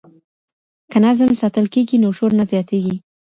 که 0.91 0.97
نظم 1.05 1.29
ساتل 1.41 1.65
کېږي 1.73 1.97
نو 2.03 2.09
شور 2.17 2.31
نه 2.39 2.45
زیاتېږي. 2.51 2.95